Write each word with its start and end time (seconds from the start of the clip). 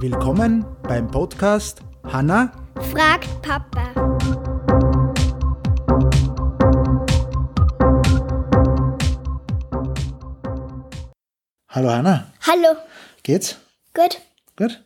Willkommen 0.00 0.64
beim 0.82 1.10
Podcast 1.10 1.80
Hanna 2.04 2.52
Fragt 2.90 3.40
Papa. 3.42 3.92
Hallo 11.68 11.90
Hanna, 11.90 12.32
Hallo. 12.46 12.76
geht's? 13.22 13.56
Gut. 13.94 14.20
Gut? 14.56 14.84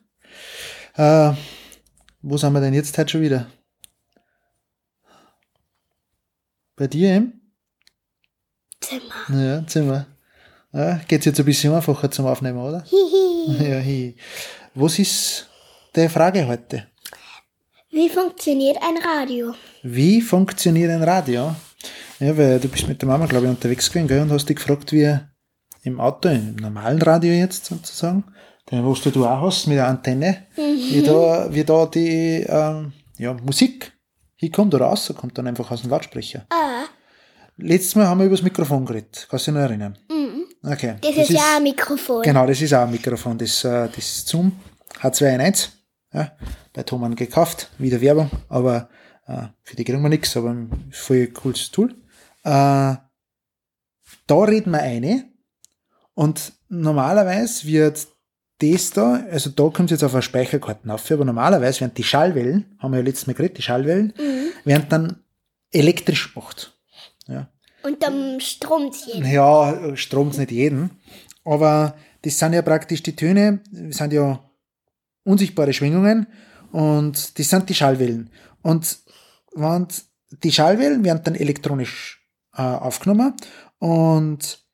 Äh, 0.95 1.33
wo 2.23 2.37
sind 2.37 2.53
wir 2.53 2.61
denn 2.61 2.75
jetzt 2.75 2.97
heute 2.97 3.11
schon 3.11 3.23
wieder? 3.23 3.51
Bei 6.77 6.87
dir 6.87 7.17
im? 7.17 7.41
Zimmer. 8.81 9.15
Ja, 9.31 9.67
Zimmer. 9.67 10.07
Ja, 10.77 11.01
geht's 11.09 11.25
jetzt 11.25 11.41
ein 11.41 11.47
bisschen 11.47 11.73
einfacher 11.73 12.11
zum 12.11 12.27
Aufnehmen, 12.27 12.59
oder? 12.59 12.85
Hihi. 12.85 13.65
Ja, 13.67 13.79
hi. 13.79 14.15
Was 14.75 14.99
ist 14.99 15.49
die 15.95 16.07
Frage 16.07 16.47
heute? 16.47 16.89
Wie 17.91 18.11
funktioniert 18.11 18.77
ein 18.83 18.99
Radio? 18.99 19.55
Wie 19.83 20.21
funktioniert 20.21 20.91
ein 20.91 21.03
Radio? 21.03 21.57
Ja, 22.21 22.37
weil 22.37 22.61
du 22.61 22.69
bist 22.69 22.87
mit 22.89 23.01
der 23.01 23.09
Mama, 23.09 23.25
glaube 23.25 23.47
ich, 23.47 23.51
unterwegs 23.53 23.89
gewesen 23.89 24.07
gell, 24.07 24.21
und 24.21 24.31
hast 24.31 24.51
dich 24.51 24.57
gefragt, 24.57 24.93
wie 24.93 25.19
im 25.85 25.99
Auto, 25.99 26.29
im 26.29 26.57
normalen 26.57 27.01
Radio 27.01 27.33
jetzt 27.33 27.65
sozusagen, 27.65 28.25
den 28.71 28.85
was 28.85 29.01
du 29.01 29.25
auch 29.25 29.41
hast 29.41 29.69
mit 29.69 29.79
der 29.79 29.89
Antenne, 29.89 30.47
wie, 30.57 31.03
da, 31.03 31.49
wie 31.55 31.65
da 31.65 31.87
die 31.87 32.45
ähm, 32.47 32.93
ja, 33.17 33.33
Musik 33.33 33.93
hinkommt 34.35 34.75
oder 34.75 34.87
rauskommt, 34.87 35.39
dann 35.39 35.47
einfach 35.47 35.71
aus 35.71 35.81
dem 35.81 35.91
Lautsprecher. 35.91 36.45
Ah, 36.51 36.85
Letztes 37.59 37.95
Mal 37.95 38.07
haben 38.07 38.19
wir 38.19 38.27
über 38.27 38.37
das 38.37 38.45
Mikrofon 38.45 38.85
geredet. 38.85 39.27
Kannst 39.31 39.47
du 39.47 39.53
dich 39.53 39.59
noch 39.59 39.67
erinnern? 39.67 39.97
Okay. 40.67 40.97
das, 41.01 41.17
ist 41.17 41.31
ja 41.31 41.57
ein 41.57 41.63
Mikrofon. 41.63 42.23
Genau, 42.23 42.47
das 42.47 42.61
ist 42.61 42.75
auch 42.75 42.83
ein 42.83 42.91
Mikrofon, 42.91 43.39
das, 43.39 43.63
äh, 43.65 43.89
das 43.95 44.25
Zoom 44.27 44.53
H2N1. 45.01 45.69
Ja, 46.13 46.33
bei 46.73 46.83
Thomann 46.83 47.15
gekauft, 47.15 47.71
wieder 47.79 48.01
Werbung, 48.01 48.31
aber 48.49 48.89
äh, 49.27 49.49
für 49.63 49.77
die 49.77 49.85
kriegen 49.85 50.03
wir 50.03 50.09
nichts, 50.09 50.37
aber 50.37 50.51
ein 50.51 50.89
voll 50.93 51.27
cooles 51.29 51.71
Tool. 51.71 51.91
Äh, 52.43 52.95
da 54.27 54.45
reden 54.45 54.71
wir 54.71 54.81
eine 54.81 55.25
und 56.15 56.53
normalerweise 56.69 57.67
wird 57.67 58.07
das 58.59 58.91
da, 58.91 59.25
also 59.31 59.51
da 59.51 59.69
kommt 59.69 59.91
es 59.91 60.01
jetzt 60.01 60.05
auf 60.05 60.15
eine 60.15 60.23
Speicherkarte 60.23 60.93
auf, 60.93 61.11
aber 61.11 61.25
normalerweise 61.25 61.81
werden 61.83 61.95
die 61.95 62.05
Schallwellen, 62.05 62.77
haben 62.79 62.93
wir 62.93 63.01
ja 63.01 63.05
letztes 63.05 63.27
Mal 63.27 63.35
geredet, 63.35 63.59
die 63.59 63.63
Schallwellen, 63.63 64.15
werden 64.65 64.87
dann 64.89 65.25
elektrisch 65.73 66.33
gemacht. 66.33 66.76
Und 67.87 68.03
dann 68.03 68.41
stromt 68.41 68.97
jeden. 69.07 69.31
Ja, 69.31 69.97
stromt 69.97 70.37
nicht 70.39 70.51
jeden. 70.51 70.91
Aber 71.45 71.95
das 72.23 72.37
sind 72.37 72.53
ja 72.53 72.63
praktisch 72.63 73.01
die 73.01 73.15
Töne, 73.15 73.61
das 73.71 73.99
sind 73.99 74.13
ja 74.13 74.41
unsichtbare 75.23 75.73
Schwingungen 75.73 76.27
und 76.73 77.39
das 77.39 77.49
sind 77.49 77.69
die 77.69 77.75
Schallwellen. 77.75 78.31
Und 78.63 78.99
die 80.43 80.51
Schallwellen 80.51 81.05
werden 81.05 81.23
dann 81.23 81.37
elektronisch 81.37 82.27
äh, 82.57 82.63
aufgenommen 82.63 83.35
und 83.79 84.66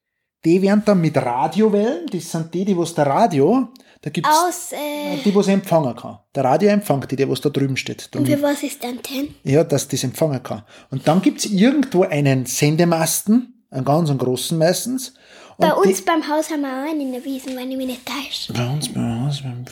die 0.45 0.61
werden 0.63 0.83
dann 0.85 1.01
mit 1.01 1.17
Radiowellen, 1.17 2.07
das 2.11 2.31
sind 2.31 2.53
die, 2.53 2.65
die 2.65 2.77
was 2.77 2.95
der 2.95 3.07
Radio, 3.07 3.69
da 4.01 4.11
gibt's 4.11 4.29
Aus, 4.31 4.73
äh, 4.73 5.23
die, 5.25 5.33
was 5.35 5.47
empfangen 5.47 5.95
kann. 5.95 6.19
Der 6.35 6.45
Radio 6.45 6.71
empfängt 6.71 7.09
die, 7.11 7.17
die 7.17 7.29
was 7.29 7.41
da 7.41 7.49
drüben 7.51 7.77
steht. 7.77 8.11
und 8.17 8.27
für 8.27 8.43
was 8.43 8.63
ist 8.65 8.83
die 8.83 8.87
Antenne? 8.89 9.29
Ja, 9.45 9.63
dass 9.63 9.87
das 9.87 10.03
empfangen 10.03 10.43
kann. 10.43 10.63
Und 10.91 11.07
dann 11.07 11.23
gibt's 11.23 11.45
irgendwo 11.45 12.03
einen 12.03 12.45
Sendemasten, 12.47 13.63
einen 13.71 13.85
ganz 13.85 14.11
einen 14.11 14.19
großen 14.19 14.59
meistens. 14.59 15.15
Bei 15.59 15.69
die- 15.69 15.89
uns 15.89 16.03
beim 16.05 16.27
Haus 16.29 16.51
haben 16.51 16.63
wir 16.63 16.69
auch 16.69 16.91
einen 16.91 17.01
in 17.03 17.13
der 17.13 17.25
Wiesen, 17.25 17.55
wenn 17.57 17.71
ich 17.71 17.77
mich 17.77 17.87
nicht 17.87 18.03
täusche. 18.05 18.53
Bei 18.53 18.69
uns, 18.73 18.89
bei 18.93 19.01
uns, 19.01 19.41
beim, 19.43 19.65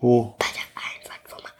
wo? 0.00 0.34
Bei 0.38 0.46
der 0.54 0.62
Einfahrt, 0.74 1.20
wo 1.28 1.36
wir 1.36 1.52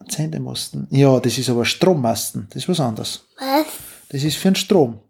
einer 0.00 0.10
Sendemasten. 0.10 0.86
Ja, 0.90 1.20
das 1.20 1.36
ist 1.36 1.50
aber 1.50 1.64
Strommasten. 1.66 2.46
Das 2.50 2.62
ist 2.62 2.68
was 2.68 2.80
anderes. 2.80 3.26
Was? 3.38 3.66
Das 4.08 4.22
ist 4.24 4.36
für 4.36 4.48
den 4.48 4.54
Strom. 4.56 5.00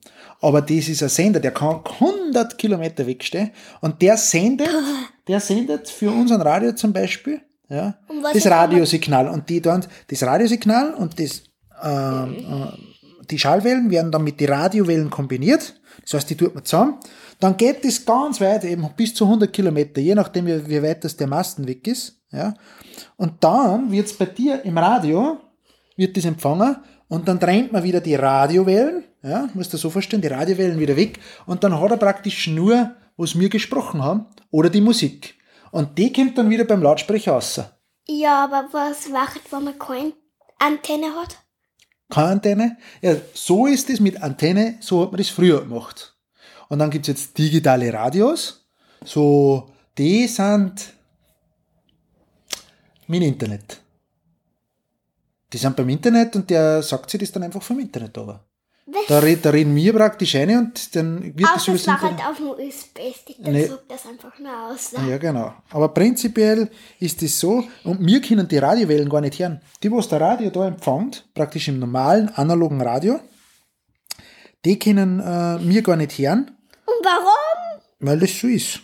Aber 0.41 0.61
das 0.61 0.89
ist 0.89 1.03
ein 1.03 1.09
Sender, 1.09 1.41
der 1.41 1.53
kann 1.53 1.81
100 2.01 2.59
Kilometer 2.59 3.07
wegstehen 3.07 3.51
und 3.81 4.01
der 4.03 4.17
sendet, 4.17 4.69
der 5.29 5.41
sendet 5.41 5.89
für 5.89 6.11
unseren 6.11 6.43
Radio 6.43 6.73
zum 6.73 6.93
Beispiel, 6.93 7.41
ja, 7.69 7.99
das 8.33 8.47
Radiosignal 8.47 9.29
und 9.29 9.49
die 9.49 9.61
dann, 9.61 9.85
das 10.09 10.23
Radiosignal 10.23 10.95
und 10.95 11.19
das, 11.19 11.43
ähm, 11.83 12.37
äh, 12.37 13.27
die 13.31 13.39
Schallwellen 13.39 13.91
werden 13.91 14.13
dann 14.13 14.23
mit 14.23 14.39
den 14.39 14.51
Radiowellen 14.51 15.11
kombiniert. 15.11 15.81
Das 16.03 16.15
heißt, 16.15 16.31
die 16.31 16.37
tut 16.37 16.55
man 16.55 16.65
zusammen. 16.65 16.99
Dann 17.41 17.57
geht 17.57 17.85
das 17.85 18.05
ganz 18.05 18.41
weit, 18.41 18.65
eben 18.65 18.89
bis 18.97 19.15
zu 19.15 19.25
100 19.25 19.53
Kilometer, 19.53 20.01
je 20.01 20.15
nachdem, 20.15 20.47
wie, 20.47 20.69
wie 20.69 20.83
weit 20.83 21.05
das 21.05 21.17
der 21.17 21.27
Masten 21.27 21.67
weg 21.67 21.87
ist, 21.87 22.21
ja. 22.31 22.55
Und 23.17 23.43
dann 23.43 23.91
wird's 23.91 24.13
bei 24.13 24.27
dir 24.27 24.65
im 24.65 24.79
Radio, 24.79 25.39
wird 25.97 26.17
das 26.17 26.25
empfangen 26.25 26.77
und 27.09 27.29
dann 27.29 27.41
trennt 27.41 27.73
man 27.73 27.83
wieder 27.83 28.01
die 28.01 28.15
Radiowellen, 28.15 29.05
ja, 29.27 29.49
musst 29.55 29.73
du 29.73 29.77
so 29.77 29.91
vorstellen, 29.91 30.23
die 30.23 30.29
Radiowellen 30.29 30.79
wieder 30.79 30.97
weg 30.97 31.19
und 31.47 31.65
dann 31.65 31.79
hat 31.79 31.91
er 31.91 31.97
praktisch 31.97 32.47
nur, 32.47 32.95
was 33.17 33.39
wir 33.39 33.49
gesprochen 33.49 34.03
haben, 34.03 34.27
oder 34.51 34.71
die 34.71 34.81
Musik. 34.81 35.35
Und 35.73 35.99
die 35.99 36.13
kommt 36.13 36.39
dann 36.39 36.49
wieder 36.49 36.65
beim 36.65 36.83
Lautsprecher 36.83 37.33
raus. 37.33 37.61
Ja, 38.07 38.45
aber 38.45 38.69
was 38.73 39.09
macht, 39.09 39.41
wenn 39.51 39.65
man 39.65 39.79
keine 39.79 40.13
Antenne 40.59 41.15
hat? 41.15 41.37
Keine 42.09 42.29
Antenne. 42.29 42.77
Ja, 43.03 43.17
so 43.35 43.67
ist 43.67 43.91
es 43.91 43.99
mit 43.99 44.23
Antenne, 44.23 44.77
so 44.81 45.03
hat 45.03 45.11
man 45.11 45.19
das 45.19 45.29
früher 45.29 45.61
gemacht. 45.61 46.17
Und 46.69 46.79
dann 46.79 46.91
gibt's 46.91 47.09
jetzt 47.09 47.37
digitale 47.37 47.93
Radios, 47.93 48.67
so, 49.05 49.71
die 49.99 50.27
sind 50.27 50.93
mit 53.07 53.23
Internet. 53.23 53.81
Die 55.53 55.59
sind 55.59 55.77
beim 55.77 55.89
Internet 55.89 56.35
und 56.37 56.51
der 56.51 56.83
sagt 56.83 57.11
sich 57.11 57.21
das 57.21 57.33
dann 57.33 57.45
einfach 57.45 57.63
vom 57.63 57.79
Internet 57.79 58.17
aber. 58.19 58.45
Da, 59.09 59.19
red- 59.19 59.45
da 59.45 59.51
reden 59.51 59.75
wir 59.75 59.93
praktisch 59.93 60.37
eine 60.37 60.59
und 60.61 60.95
dann 60.95 61.23
wird 61.37 61.41
das 61.43 61.57
Außer 61.69 61.73
über 61.73 61.79
das 61.79 61.87
war 61.89 62.03
halt 62.03 62.21
auf 62.21 62.37
dem 62.37 62.51
USB-Stick, 62.51 63.37
dann 63.43 63.53
Nee. 63.53 63.69
das 63.89 64.07
einfach 64.07 64.39
nur 64.39 64.71
aus. 64.71 64.93
Ja, 65.09 65.19
genau. 65.19 65.55
Aber 65.71 65.89
prinzipiell 65.89 66.71
ist 67.01 67.21
es 67.23 67.41
so, 67.41 67.65
und 67.83 68.07
wir 68.07 68.21
können 68.21 68.47
die 68.47 68.59
Radiowellen 68.59 69.09
gar 69.09 69.21
nicht 69.23 69.39
hören. 69.41 69.61
Die, 69.83 69.91
was 69.91 70.07
der 70.09 70.21
Radio 70.21 70.51
da 70.51 70.69
empfängt, 70.69 71.27
praktisch 71.35 71.67
im 71.67 71.81
normalen, 71.81 72.29
analogen 72.29 72.81
Radio, 72.81 73.19
die 74.65 74.79
können 74.79 75.19
äh, 75.19 75.59
wir 75.69 75.83
gar 75.83 75.97
nicht 75.97 76.17
hören, 76.19 76.53
Und 76.85 77.05
warum? 77.05 77.81
weil 77.99 78.21
das 78.21 78.39
so 78.39 78.47
ist. 78.47 78.81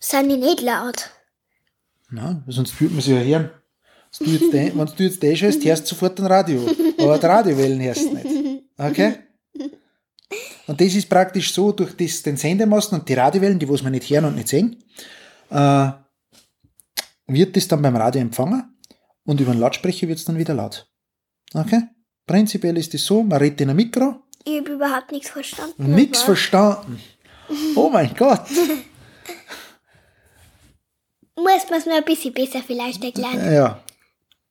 Sind 0.00 0.28
die 0.28 0.36
nicht 0.38 0.60
laut? 0.62 1.10
Na, 2.10 2.42
sonst 2.48 2.80
würde 2.80 2.94
man 2.94 3.02
sie 3.02 3.14
ja 3.14 3.20
hören. 3.20 3.50
Wenn 4.18 4.26
du 4.26 4.32
jetzt, 4.32 4.52
den- 4.52 4.76
wenn 4.78 4.86
du 4.86 5.02
jetzt 5.04 5.22
den 5.22 5.36
hörst, 5.36 5.64
hörst 5.64 5.82
du 5.84 5.88
sofort 5.94 6.18
ein 6.18 6.26
Radio. 6.26 6.66
Aber 6.98 7.16
die 7.18 7.26
Radiowellen 7.26 7.80
hörst 7.80 8.02
du 8.06 8.14
nicht. 8.14 8.26
Okay? 8.80 9.14
Und 10.66 10.80
das 10.80 10.94
ist 10.94 11.08
praktisch 11.08 11.52
so, 11.52 11.72
durch 11.72 11.96
das, 11.96 12.22
den 12.22 12.36
Sendemasten 12.36 12.96
und 13.00 13.08
die 13.08 13.14
Radiowellen, 13.14 13.58
die 13.58 13.68
was 13.68 13.82
wir 13.82 13.90
nicht 13.90 14.08
hören 14.08 14.26
und 14.26 14.36
nicht 14.36 14.46
sehen, 14.46 14.80
äh, 15.50 15.90
wird 17.26 17.56
das 17.56 17.66
dann 17.66 17.82
beim 17.82 17.96
Radio 17.96 18.20
empfangen 18.22 18.76
und 19.24 19.40
über 19.40 19.50
den 19.52 19.58
Lautsprecher 19.58 20.06
wird 20.06 20.18
es 20.18 20.24
dann 20.24 20.38
wieder 20.38 20.54
laut. 20.54 20.88
Okay? 21.52 21.82
Prinzipiell 22.26 22.76
ist 22.78 22.94
es 22.94 23.04
so, 23.04 23.24
man 23.24 23.40
redet 23.40 23.60
in 23.62 23.70
ein 23.70 23.76
Mikro, 23.76 24.22
Ich 24.44 24.58
habe 24.60 24.70
überhaupt 24.70 25.10
nichts 25.10 25.30
verstanden. 25.30 25.92
nichts 25.94 26.22
verstanden. 26.22 27.00
Oh 27.74 27.90
mein 27.90 28.14
Gott. 28.14 28.46
Muss 31.36 31.68
man 31.70 31.78
es 31.80 31.86
mir 31.86 31.94
ein 31.96 32.04
bisschen 32.04 32.32
besser 32.34 32.62
vielleicht 32.64 33.02
erklären. 33.02 33.52
Ja. 33.52 33.82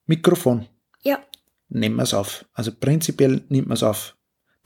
Mikrofon. 0.08 0.66
Ja. 1.04 1.20
nehmen 1.70 1.96
wir 1.96 2.04
es 2.04 2.14
auf. 2.14 2.46
Also 2.54 2.72
prinzipiell 2.78 3.46
nimmt 3.48 3.68
man 3.68 3.76
es 3.76 3.84
auf. 3.84 4.16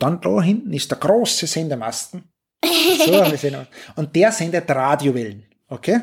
Dann 0.04 0.20
da 0.22 0.42
hinten 0.42 0.74
ist 0.74 0.90
der 0.92 0.98
große 0.98 1.48
Sendemasten. 1.48 2.24
So 2.64 3.16
haben 3.24 3.32
wir 3.32 3.38
Sender- 3.46 3.68
Und 3.96 4.16
der 4.16 4.32
sendet 4.32 4.70
Radiowellen. 4.70 5.46
Okay? 5.70 6.00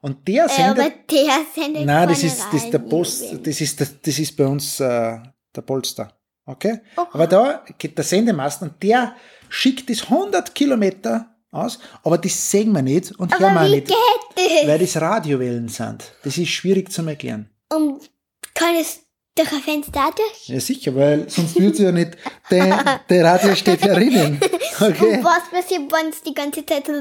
Und 0.00 0.26
der 0.28 0.44
Äh, 0.46 0.62
aber 0.62 0.82
sendet. 0.82 1.10
der 1.10 1.40
sendet 1.54 1.84
Nein, 1.86 2.08
das 2.08 2.22
ist, 2.22 2.38
das 2.52 2.64
ist 2.64 2.70
der 2.72 2.78
Post, 2.78 3.24
das 3.46 3.60
ist, 3.60 3.80
das, 3.80 4.00
das 4.02 4.18
ist 4.18 4.36
bei 4.36 4.46
uns 4.46 4.80
äh, 4.80 5.18
der 5.56 5.62
Polster. 5.62 6.12
Okay? 6.44 6.80
Okay. 6.96 7.08
Aber 7.12 7.26
da 7.26 7.64
geht 7.78 7.96
der 7.96 8.04
Sendemasten 8.04 8.68
und 8.68 8.82
der 8.82 9.14
schickt 9.48 9.88
das 9.88 10.02
100 10.02 10.54
Kilometer 10.54 11.28
aus, 11.52 11.78
aber 12.02 12.18
das 12.18 12.50
sehen 12.50 12.72
wir 12.72 12.82
nicht 12.82 13.12
und 13.12 13.32
hören 13.38 13.54
wir 13.54 13.60
Aber 13.60 13.68
wie 13.70 13.76
nicht, 13.76 13.88
geht 13.88 14.68
weil 14.68 14.78
das 14.78 15.00
Radiowellen 15.00 15.68
sind. 15.68 16.12
Das 16.24 16.36
ist 16.38 16.48
schwierig 16.48 16.90
zu 16.90 17.06
erklären. 17.06 17.48
das? 17.68 17.78
Und 17.78 18.10
kann 18.54 18.74
es 18.80 19.01
durch 19.34 19.52
ein 19.52 19.60
Fenster 19.60 20.10
durch? 20.14 20.48
Ja, 20.48 20.60
sicher, 20.60 20.94
weil 20.94 21.28
sonst 21.28 21.58
würde 21.58 21.76
sie 21.76 21.84
ja 21.84 21.92
nicht, 21.92 22.16
der, 22.50 23.00
der 23.08 23.24
Radio 23.24 23.54
steht 23.54 23.84
ja 23.84 23.94
drinnen. 23.94 24.40
Okay. 24.80 25.18
Und 25.18 25.24
was 25.24 25.48
passiert, 25.50 25.82
wenn 25.92 26.08
es 26.10 26.22
die 26.22 26.34
ganze 26.34 26.66
Zeit 26.66 26.86
so... 26.86 26.92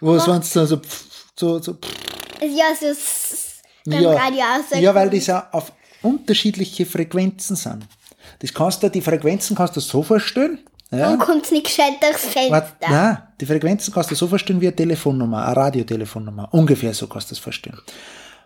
Was, 0.00 0.28
wenn 0.28 0.40
es 0.40 0.50
dann 0.52 0.66
so, 0.66 0.80
so, 1.34 1.62
so 1.62 1.78
Ja, 2.42 2.66
so... 2.78 2.86
beim 3.86 4.02
ja, 4.02 4.10
Radio 4.10 4.40
aussagt. 4.40 4.82
ja, 4.82 4.94
weil 4.94 5.08
das 5.08 5.26
ja 5.26 5.48
auf 5.52 5.72
unterschiedliche 6.02 6.84
Frequenzen 6.84 7.56
sind. 7.56 7.86
Das 8.40 8.52
kannst 8.52 8.82
du, 8.82 8.90
die 8.90 9.00
Frequenzen 9.00 9.56
kannst 9.56 9.76
du 9.76 9.80
so 9.80 10.02
vorstellen, 10.02 10.58
Ja? 10.90 11.10
Dann 11.10 11.18
kommt 11.18 11.44
es 11.44 11.50
nicht 11.50 11.66
gescheit 11.66 11.94
durchs 12.00 12.26
Fenster. 12.26 12.72
Nein, 12.88 13.18
die 13.40 13.46
Frequenzen 13.46 13.92
kannst 13.94 14.10
du 14.10 14.14
so 14.14 14.28
verstehen 14.28 14.60
wie 14.60 14.66
eine 14.66 14.76
Telefonnummer, 14.76 15.46
eine 15.46 15.56
Radiotelefonnummer. 15.56 16.48
Ungefähr 16.52 16.92
so 16.92 17.06
kannst 17.06 17.30
du 17.30 17.34
das 17.34 17.38
verstehen. 17.42 17.78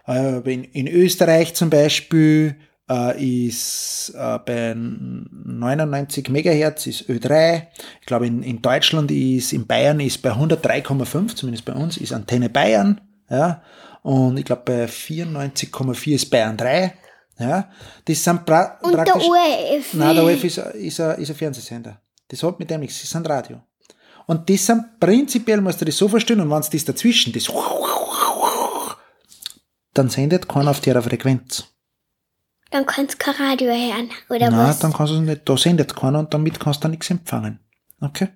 Äh, 0.08 0.38
in, 0.52 0.64
in 0.64 0.88
Österreich 0.88 1.54
zum 1.54 1.70
Beispiel 1.70 2.56
äh, 2.90 3.46
ist 3.46 4.14
äh, 4.16 4.38
bei 4.44 4.74
99 4.74 6.30
Megahertz 6.30 6.86
ist 6.86 7.08
Ö3. 7.08 7.66
Ich 8.00 8.06
glaube 8.06 8.26
in, 8.26 8.42
in 8.42 8.62
Deutschland 8.62 9.10
ist, 9.10 9.52
in 9.52 9.66
Bayern 9.66 10.00
ist 10.00 10.22
bei 10.22 10.30
103,5, 10.30 11.36
zumindest 11.36 11.64
bei 11.66 11.74
uns, 11.74 11.98
ist 11.98 12.12
Antenne 12.12 12.48
Bayern. 12.48 13.00
Ja. 13.28 13.62
Und 14.02 14.38
ich 14.38 14.44
glaube 14.46 14.62
bei 14.64 14.84
94,4 14.86 16.14
ist 16.14 16.30
Bayern 16.30 16.56
3. 16.56 16.94
Ja. 17.38 17.70
Das 18.04 18.24
sind 18.24 18.46
pra 18.46 18.78
Und 18.82 18.92
der 18.92 19.04
praktisch... 19.04 19.28
ORF. 19.28 19.94
Nein, 19.94 20.16
der 20.16 20.24
ORF 20.24 20.44
ist, 20.44 20.58
ist, 20.58 21.00
ein, 21.00 21.20
ist 21.20 21.28
ein 21.28 21.36
Fernsehsender. 21.36 22.00
Das 22.26 22.42
hat 22.42 22.58
mit 22.58 22.70
dem 22.70 22.80
nichts, 22.80 23.00
das 23.00 23.10
sind 23.10 23.28
Radio. 23.28 23.60
Und 24.26 24.48
das 24.50 24.66
sind 24.66 25.00
prinzipiell, 25.00 25.60
musst 25.60 25.80
du 25.80 25.84
das 25.86 25.96
so 25.96 26.08
verstehen, 26.08 26.40
und 26.40 26.50
wenn 26.50 26.58
es 26.58 26.68
das 26.68 26.84
dazwischen, 26.84 27.32
das 27.32 27.48
dann 29.98 30.08
sendet 30.08 30.48
keiner 30.48 30.70
auf 30.70 30.80
der 30.80 31.02
Frequenz. 31.02 31.64
Dann 32.70 32.86
kannst 32.86 33.14
du 33.14 33.18
kein 33.18 33.34
Radio 33.34 33.68
hören. 33.68 34.10
Oder 34.28 34.50
Nein, 34.50 34.68
was? 34.68 34.78
dann 34.78 34.92
kannst 34.92 35.12
du 35.12 35.16
es 35.16 35.22
nicht, 35.22 35.48
da 35.48 35.56
sendet 35.56 35.96
keiner 35.96 36.20
und 36.20 36.32
damit 36.32 36.60
kannst 36.60 36.84
du 36.84 36.88
nichts 36.88 37.10
empfangen. 37.10 37.58
Okay? 38.00 38.28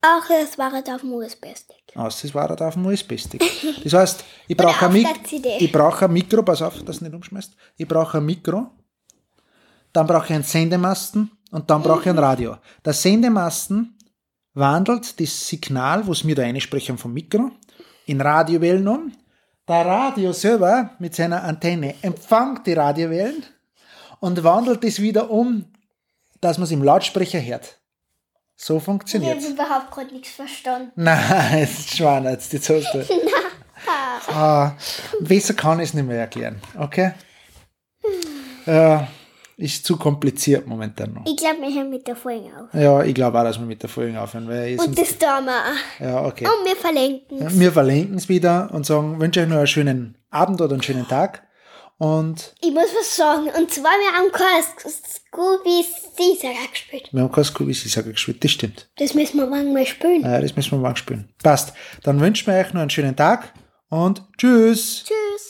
Ach, 0.00 0.28
das 0.28 0.58
war 0.58 0.72
auf 0.74 1.00
dem 1.00 1.12
USB-Stick. 1.12 1.96
Aus, 1.96 2.20
das 2.20 2.34
war 2.34 2.60
auf 2.60 2.74
dem 2.74 2.86
USB-Stick. 2.86 3.42
Das 3.84 3.92
heißt, 3.92 4.24
ich 4.48 4.56
brauche 4.56 4.86
ein, 4.86 4.92
Mik 4.92 5.06
ich 5.60 5.72
brauche 5.72 6.06
ein 6.06 6.12
Mikro, 6.12 6.42
pass 6.42 6.60
auf, 6.62 6.82
dass 6.82 6.98
du 6.98 7.04
nicht 7.04 7.14
umschmeißt. 7.14 7.54
Ich 7.76 7.86
brauche 7.86 8.18
ein 8.18 8.26
Mikro, 8.26 8.70
dann 9.92 10.06
brauche 10.06 10.26
ich 10.26 10.32
einen 10.32 10.44
Sendemasten 10.44 11.30
und 11.52 11.70
dann 11.70 11.82
brauche 11.82 12.00
ich 12.00 12.08
ein 12.08 12.18
Radio. 12.18 12.56
Der 12.84 12.92
Sendemasten 12.92 13.96
wandelt 14.54 15.18
das 15.20 15.48
Signal, 15.48 16.06
was 16.06 16.26
wir 16.26 16.34
da 16.34 16.42
einsprechen 16.42 16.98
vom 16.98 17.12
Mikro, 17.12 17.52
in 18.06 18.20
Radiowellen 18.20 18.88
um. 18.88 19.12
Der 19.66 19.86
Radio 19.86 20.32
selber 20.32 20.90
mit 20.98 21.14
seiner 21.14 21.42
Antenne 21.42 21.94
empfängt 22.02 22.66
die 22.66 22.74
Radiowellen 22.74 23.44
und 24.20 24.44
wandelt 24.44 24.84
es 24.84 25.00
wieder 25.00 25.30
um, 25.30 25.64
dass 26.42 26.58
man 26.58 26.64
es 26.64 26.70
im 26.70 26.82
Lautsprecher 26.82 27.40
hört. 27.40 27.78
So 28.56 28.76
Ich 28.76 28.84
funktioniert 28.84 29.42
habe 29.42 29.52
überhaupt 29.52 29.90
gerade 29.90 30.12
nichts 30.12 30.32
verstanden. 30.32 30.92
Nein, 30.96 31.60
jetzt 31.60 31.96
schwan 31.96 32.24
jetzt, 32.24 32.52
jetzt 32.52 32.68
hast 32.68 32.92
du. 32.92 33.06
ah, 34.32 34.72
besser 35.20 35.54
kann 35.54 35.80
ich 35.80 35.88
es 35.88 35.94
nicht 35.94 36.06
mehr 36.06 36.20
erklären, 36.20 36.60
okay? 36.78 37.12
Ja, 38.66 39.08
ist 39.56 39.84
zu 39.86 39.96
kompliziert 39.96 40.66
momentan 40.66 41.12
noch. 41.12 41.26
Ich 41.26 41.36
glaube, 41.36 41.60
wir 41.60 41.74
hören 41.74 41.90
mit 41.90 42.06
der 42.06 42.16
Folge 42.16 42.46
auf. 42.46 42.74
Ja, 42.74 43.02
ich 43.02 43.14
glaube 43.14 43.38
auch, 43.38 43.44
dass 43.44 43.58
wir 43.58 43.66
mit 43.66 43.82
der 43.82 43.88
Folge 43.88 44.20
aufhören, 44.20 44.48
weil 44.48 44.78
Und 44.80 44.98
das 44.98 45.16
tun 45.18 45.44
wir 45.44 46.06
ja, 46.06 46.24
okay. 46.24 46.44
Und 46.46 46.66
wir 46.66 46.76
verlinken 46.76 47.60
Wir 47.60 47.72
verlinken 47.72 48.16
es 48.16 48.28
wieder 48.28 48.70
und 48.72 48.84
sagen, 48.84 49.20
wünsche 49.20 49.40
euch 49.40 49.48
noch 49.48 49.58
einen 49.58 49.66
schönen 49.66 50.18
Abend 50.30 50.60
oder 50.60 50.72
einen 50.72 50.82
schönen 50.82 51.06
Tag 51.06 51.42
und 51.98 52.54
Ich 52.60 52.72
muss 52.72 52.88
was 52.98 53.14
sagen. 53.16 53.48
Und 53.56 53.70
zwar, 53.70 53.92
wir 53.92 54.12
haben 54.18 54.32
kein 54.32 54.62
Scooby 54.90 55.84
Caesar 56.16 56.52
gespielt. 56.70 57.08
wir 57.12 57.22
haben 57.22 57.32
kein 57.32 57.44
Scooby-Saga 57.44 58.10
gespielt, 58.10 58.42
das 58.42 58.50
stimmt. 58.50 58.88
Das 58.96 59.14
müssen 59.14 59.38
wir 59.38 59.46
manchmal 59.46 59.86
spielen. 59.86 60.22
Ja, 60.22 60.40
das 60.40 60.56
müssen 60.56 60.72
wir 60.72 60.78
morgen 60.78 60.96
spielen. 60.96 61.32
Passt. 61.42 61.72
Dann 62.02 62.20
wünschen 62.20 62.46
wir 62.48 62.54
euch 62.58 62.72
noch 62.72 62.80
einen 62.80 62.90
schönen 62.90 63.16
Tag 63.16 63.52
und 63.88 64.22
tschüss. 64.36 65.04
Tschüss. 65.04 65.44